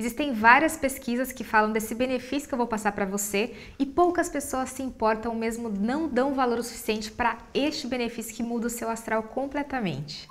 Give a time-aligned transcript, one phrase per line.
[0.00, 4.28] Existem várias pesquisas que falam desse benefício que eu vou passar para você e poucas
[4.28, 8.70] pessoas se importam mesmo não dão valor o suficiente para este benefício que muda o
[8.70, 10.28] seu astral completamente.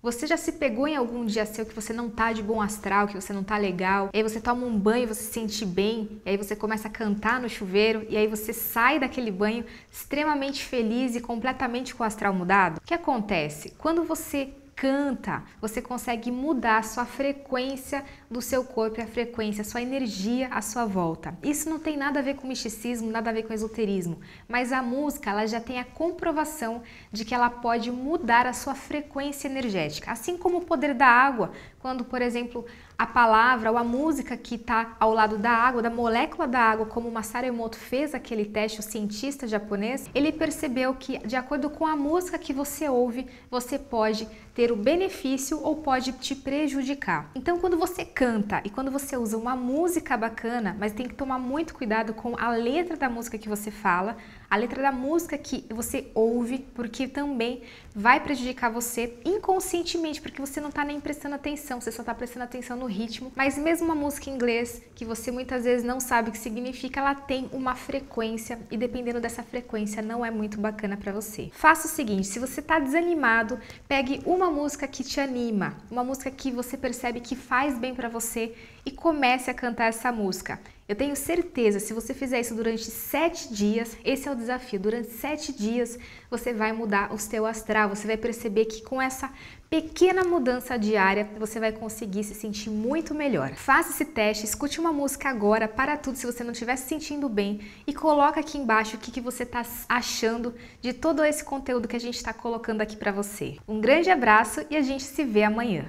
[0.00, 3.08] Você já se pegou em algum dia seu que você não tá de bom astral,
[3.08, 6.22] que você não tá legal, e aí você toma um banho, você se sente bem,
[6.24, 10.64] e aí você começa a cantar no chuveiro, e aí você sai daquele banho extremamente
[10.64, 12.78] feliz e completamente com o astral mudado?
[12.78, 13.74] O que acontece?
[13.76, 19.62] Quando você canta, você consegue mudar a sua frequência do seu corpo e a frequência,
[19.62, 21.36] a sua energia à sua volta.
[21.42, 24.80] Isso não tem nada a ver com misticismo, nada a ver com esoterismo, mas a
[24.80, 30.12] música ela já tem a comprovação de que ela pode mudar a sua frequência energética,
[30.12, 32.64] assim como o poder da água, quando, por exemplo,
[32.98, 36.86] a palavra ou a música que está ao lado da água, da molécula da água,
[36.86, 41.86] como Masaru Emoto fez aquele teste, o cientista japonês, ele percebeu que, de acordo com
[41.86, 44.26] a música que você ouve, você pode
[44.72, 47.30] o benefício ou pode te prejudicar.
[47.34, 51.38] Então, quando você canta e quando você usa uma música bacana, mas tem que tomar
[51.38, 54.16] muito cuidado com a letra da música que você fala,
[54.50, 57.62] a letra da música que você ouve, porque também
[57.94, 62.44] vai prejudicar você inconscientemente, porque você não está nem prestando atenção, você só está prestando
[62.44, 63.30] atenção no ritmo.
[63.36, 67.00] Mas mesmo uma música em inglês, que você muitas vezes não sabe o que significa,
[67.00, 71.50] ela tem uma frequência e dependendo dessa frequência não é muito bacana para você.
[71.52, 76.32] Faça o seguinte, se você está desanimado, pegue uma música que te anima, uma música
[76.32, 80.60] que você percebe que faz bem para você e comece a cantar essa música.
[80.88, 84.80] Eu tenho certeza, se você fizer isso durante sete dias, esse é o desafio.
[84.80, 85.98] Durante sete dias
[86.30, 87.90] você vai mudar o seu astral.
[87.90, 89.30] Você vai perceber que com essa
[89.68, 93.54] pequena mudança diária você vai conseguir se sentir muito melhor.
[93.54, 97.28] Faça esse teste, escute uma música agora, para tudo se você não estiver se sentindo
[97.28, 101.86] bem e coloca aqui embaixo o que, que você está achando de todo esse conteúdo
[101.86, 103.58] que a gente está colocando aqui para você.
[103.68, 105.84] Um grande abraço e a gente se vê amanhã.